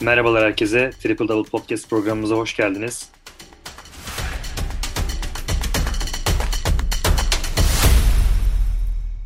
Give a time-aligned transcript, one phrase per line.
[0.00, 0.90] Merhabalar herkese.
[0.90, 3.12] Triple Double Podcast programımıza hoş geldiniz.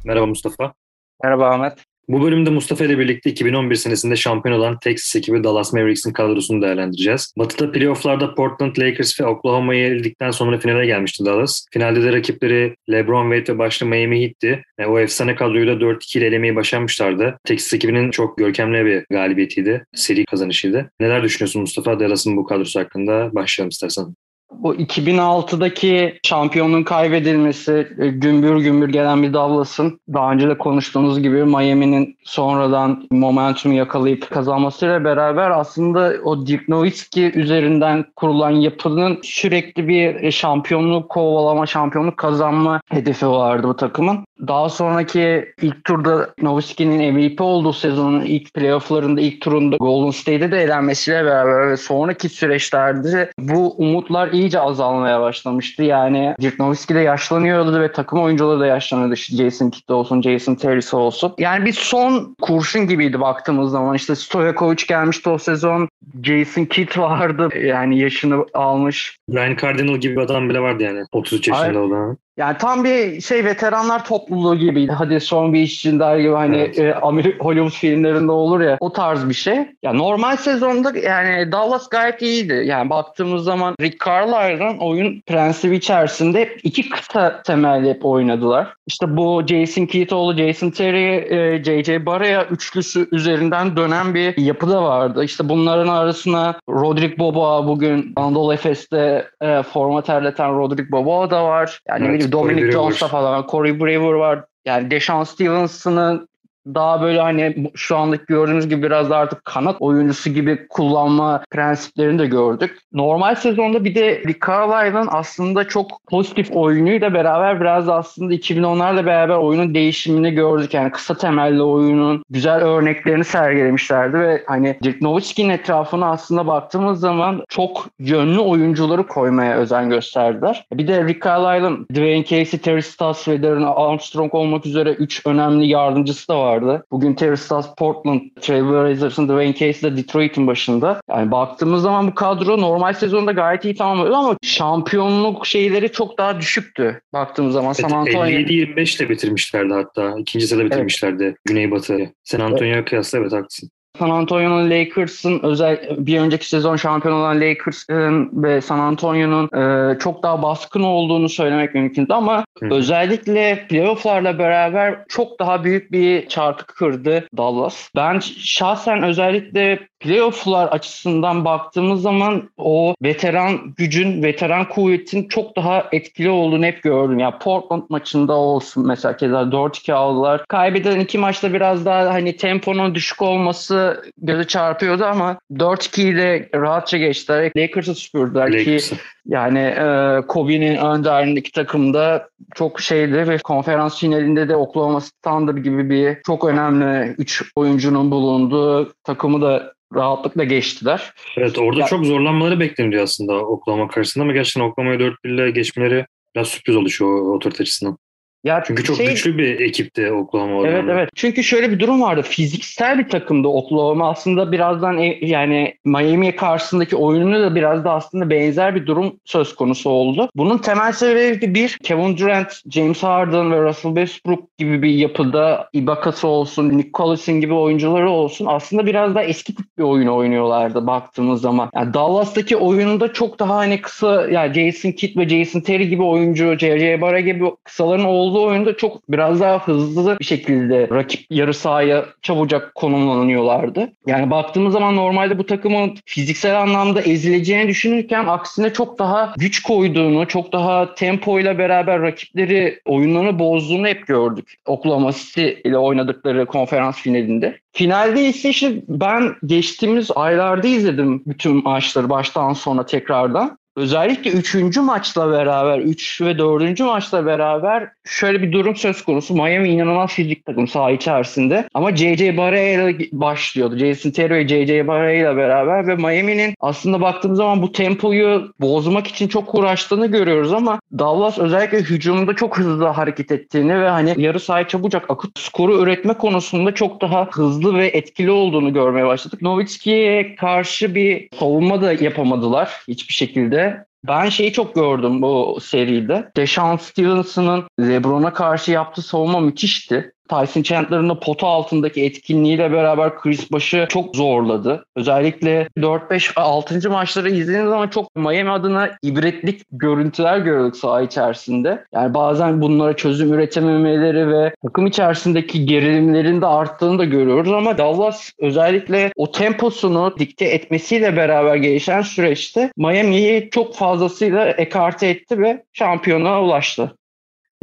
[0.04, 0.74] Merhaba Mustafa.
[1.22, 1.89] Merhaba Ahmet.
[2.10, 7.34] Bu bölümde Mustafa ile birlikte 2011 senesinde şampiyon olan Texas ekibi Dallas Mavericks'in kadrosunu değerlendireceğiz.
[7.38, 11.66] Batı'da playofflarda Portland Lakers ve Oklahoma'yı yenildikten sonra finale gelmişti Dallas.
[11.72, 14.62] Finalde de rakipleri LeBron Wade ve başlı Miami Heat'ti.
[14.78, 17.38] E, o efsane kadroyu da 4-2 ile elemeyi başarmışlardı.
[17.44, 19.84] Texas ekibinin çok görkemli bir galibiyetiydi.
[19.94, 20.90] Seri kazanışıydı.
[21.00, 23.30] Neler düşünüyorsun Mustafa Dallas'ın bu kadrosu hakkında?
[23.34, 24.14] Başlayalım istersen.
[24.50, 31.44] Bu 2006'daki şampiyonluğun kaybedilmesi, e, gümbür gümbür gelen bir Dallas'ın daha önce de konuştuğumuz gibi
[31.44, 40.30] Miami'nin sonradan momentumu yakalayıp kazanmasıyla beraber aslında o Dirk Nowitzki üzerinden kurulan yapının sürekli bir
[40.30, 44.24] şampiyonluk kovalama, şampiyonluk kazanma hedefi vardı bu takımın.
[44.46, 50.62] Daha sonraki ilk turda Nowitzki'nin MVP olduğu sezonun ilk playofflarında, ilk turunda Golden State'de de
[50.62, 55.82] elenmesiyle beraber ve sonraki süreçlerde bu umutlar iyice azalmaya başlamıştı.
[55.82, 59.14] Yani Dirk Nowitzki de yaşlanıyordu ve takım oyuncuları da yaşlanıyordu.
[59.14, 61.34] İşte Jason Kidd olsun, Jason Terry olsun.
[61.38, 63.94] Yani bir son kurşun gibiydi baktığımız zaman.
[63.94, 65.88] İşte Stojakovic gelmişti o sezon.
[66.22, 67.48] Jason Kidd vardı.
[67.58, 69.18] Yani yaşını almış.
[69.34, 71.04] Ryan Cardinal gibi bir adam bile vardı yani.
[71.12, 72.18] 33 yaşında olan.
[72.40, 74.92] Yani tam bir şey veteranlar topluluğu gibiydi.
[74.92, 76.78] Hadi son bir iş için der gibi hani evet.
[76.78, 79.58] e, Amerika Hollywood filmlerinde olur ya o tarz bir şey.
[79.82, 82.62] Ya normal sezonda yani Dallas gayet iyiydi.
[82.66, 88.74] Yani baktığımız zaman Rick Carlisle'ın oyun prensibi içerisinde iki kısa temelli hep oynadılar.
[88.86, 92.06] İşte bu Jason Kidd Jason Terry, e, J.J.
[92.06, 95.24] Baraya üçlüsü üzerinden dönen bir yapı da vardı.
[95.24, 101.80] İşte bunların arasına Rodrik Boboa bugün Anadolu Efes'te e, forma terleten Rodrik Boboa da var.
[101.88, 102.29] Yani evet.
[102.32, 104.44] Dominic Jones'ta falan Corey Brewer var.
[104.64, 106.28] Yani Deshaun Stevenson'ın
[106.66, 112.18] daha böyle hani şu andaki gördüğümüz gibi biraz da artık kanat oyuncusu gibi kullanma prensiplerini
[112.18, 112.78] de gördük.
[112.92, 119.06] Normal sezonda bir de Rick Carlisle'ın aslında çok pozitif oyunuyla beraber biraz da aslında 2010'larla
[119.06, 120.74] beraber oyunun değişimini gördük.
[120.74, 127.44] Yani kısa temelli oyunun güzel örneklerini sergilemişlerdi ve hani Dirk Nowitzki'nin etrafına aslında baktığımız zaman
[127.48, 130.64] çok yönlü oyuncuları koymaya özen gösterdiler.
[130.72, 135.66] Bir de Rick Carlisle'ın Dwayne Casey, Terry Stotts ve Darren Armstrong olmak üzere 3 önemli
[135.66, 136.84] yardımcısı da vardı vardı.
[136.90, 141.00] Bugün Terry Stotts Portland, Trevor Arizers'ın, Dwayne Casey de Detroit'in başında.
[141.10, 146.40] Yani baktığımız zaman bu kadro normal sezonda gayet iyi tamamlıyor ama şampiyonluk şeyleri çok daha
[146.40, 147.00] düşüktü.
[147.12, 148.26] Baktığımız zaman evet, San Antonio...
[148.26, 150.14] 57-25 ile bitirmişlerdi hatta.
[150.18, 151.36] İkinci sırada bitirmişlerdi evet.
[151.44, 152.12] Güneybatı.
[152.24, 152.88] San Antonio'ya evet.
[152.88, 153.70] kıyasla evet haklısın.
[154.00, 160.22] San Antonio'nun Lakers'ın özel bir önceki sezon şampiyon olan Lakers'ın ve San Antonio'nun e, çok
[160.22, 162.68] daha baskın olduğunu söylemek mümkündü ama Hı.
[162.70, 167.90] özellikle playoff'larla beraber çok daha büyük bir çarpı kırdı Dallas.
[167.96, 176.30] Ben şahsen özellikle playoff'lar açısından baktığımız zaman o veteran gücün, veteran kuvvetin çok daha etkili
[176.30, 177.18] olduğunu hep gördüm.
[177.18, 180.44] Ya yani Portland maçında olsun mesela keza 4-2 aldılar.
[180.48, 186.98] Kaybeden iki maçta biraz daha hani temponun düşük olması göze çarpıyordu ama 4-2 ile rahatça
[186.98, 187.52] geçtiler.
[187.56, 188.90] Lakers'ı süpürdüler Lakers.
[188.90, 188.96] ki
[189.26, 196.18] yani e, Kobe'nin önderliğindeki takımda çok şeydi ve konferans finalinde de Oklahoma Thunder gibi bir
[196.26, 201.12] çok önemli 3 oyuncunun bulunduğu takımı da rahatlıkla geçtiler.
[201.36, 206.06] Evet orada ya, çok zorlanmaları bekleniyor aslında Oklahoma karşısında ama gerçekten Oklahoma'ya 4-1 ile geçmeleri
[206.34, 207.98] biraz sürpriz oldu şu otorite açısından.
[208.44, 210.68] Ya Çünkü çok şey, güçlü bir ekipti Oklahoma.
[210.68, 211.08] Evet evet.
[211.14, 212.22] Çünkü şöyle bir durum vardı.
[212.22, 214.10] Fiziksel bir takımdı Oklahoma.
[214.10, 219.54] Aslında birazdan e, yani Miami karşısındaki oyununu da biraz da aslında benzer bir durum söz
[219.54, 220.28] konusu oldu.
[220.36, 226.28] Bunun temel sebebi bir Kevin Durant, James Harden ve Russell Westbrook gibi bir yapıda Ibaka'sı
[226.28, 231.40] olsun, Nick Collison gibi oyuncuları olsun aslında biraz daha eski tip bir oyun oynuyorlardı baktığımız
[231.40, 231.70] zaman.
[231.74, 236.58] Yani Dallas'taki oyununda çok daha hani kısa yani Jason Kidd ve Jason Terry gibi oyuncu,
[236.58, 237.00] J.J.
[237.00, 242.04] Barra gibi kısaların olduğu olduğu oyunda çok biraz daha hızlı bir şekilde rakip yarı sahaya
[242.22, 243.92] çabucak konumlanıyorlardı.
[244.06, 250.28] Yani baktığımız zaman normalde bu takımın fiziksel anlamda ezileceğini düşünürken aksine çok daha güç koyduğunu,
[250.28, 254.54] çok daha tempoyla beraber rakipleri oyunlarını bozduğunu hep gördük.
[254.66, 257.58] Oklahoma City ile oynadıkları konferans finalinde.
[257.72, 263.59] Finalde ise işte ben geçtiğimiz aylarda izledim bütün maçları baştan sona tekrardan.
[263.80, 264.76] Özellikle 3.
[264.76, 266.80] maçla beraber 3 ve 4.
[266.80, 269.34] maçla beraber şöyle bir durum söz konusu.
[269.34, 271.68] Miami inanılmaz fizik takım saha içerisinde.
[271.74, 272.36] Ama J.J.
[272.36, 273.76] Barea ile başlıyordu.
[273.76, 274.86] Jason Terry ve J.J.
[274.86, 280.52] Barea ile beraber ve Miami'nin aslında baktığımız zaman bu tempoyu bozmak için çok uğraştığını görüyoruz
[280.52, 285.82] ama Dallas özellikle hücumda çok hızlı hareket ettiğini ve hani yarı sahaya çabucak akut skoru
[285.82, 289.42] üretme konusunda çok daha hızlı ve etkili olduğunu görmeye başladık.
[289.42, 293.69] Nowitzki'ye karşı bir savunma da yapamadılar hiçbir şekilde.
[294.04, 296.30] Ben şeyi çok gördüm bu seride.
[296.36, 300.12] Deshaun Stevenson'ın LeBron'a karşı yaptığı savunma müthişti.
[300.30, 304.84] Tyson Chandler'ın da pota altındaki etkinliğiyle beraber Chris Bosh'ı çok zorladı.
[304.96, 306.90] Özellikle 4-5 6.
[306.90, 311.84] maçları izlediğiniz zaman çok Miami adına ibretlik görüntüler gördük saha içerisinde.
[311.94, 318.30] Yani bazen bunlara çözüm üretememeleri ve takım içerisindeki gerilimlerin de arttığını da görüyoruz ama Dallas
[318.38, 326.42] özellikle o temposunu dikte etmesiyle beraber gelişen süreçte Miami'yi çok fazlasıyla ekarte etti ve şampiyona
[326.42, 326.92] ulaştı.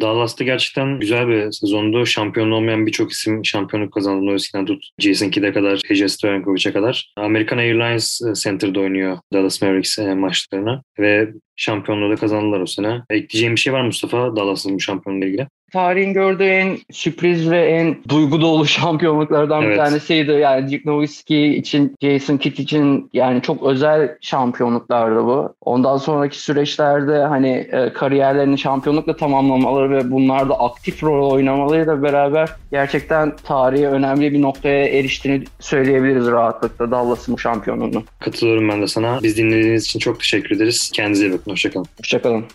[0.01, 2.05] Dallas'ta gerçekten güzel bir sezondu.
[2.05, 4.25] Şampiyon olmayan birçok isim şampiyonluk kazandı.
[4.25, 7.13] Nowitzki'den tut Jason Kidd'e kadar, AJ Stojankovic'e kadar.
[7.17, 13.01] American Airlines e, Center'da oynuyor Dallas Mavericks e, maçlarını ve şampiyonluğu da kazandılar o sene.
[13.09, 15.47] Ekleyeceğim bir şey var Mustafa Dallas'ın bu şampiyonluğuyla ilgili?
[15.71, 19.71] Tarihin gördüğü en sürpriz ve en duygu dolu şampiyonluklardan evet.
[19.71, 20.31] bir tanesiydi.
[20.31, 25.53] Yani Dirk Nowitzki için, Jason Kidd için yani çok özel şampiyonluklardı bu.
[25.61, 33.35] Ondan sonraki süreçlerde hani e, kariyerlerini şampiyonlukla tamamlamaları ve bunlarda aktif rol oynamalarıyla beraber gerçekten
[33.35, 38.03] tarihi önemli bir noktaya eriştiğini söyleyebiliriz rahatlıkla Dallas'ın bu şampiyonluğunu.
[38.19, 39.19] Katılıyorum ben de sana.
[39.23, 40.91] Biz dinlediğiniz için çok teşekkür ederiz.
[40.93, 41.51] Kendinize iyi bakın.
[41.51, 41.87] Hoşçakalın.
[41.97, 42.45] Hoşçakalın.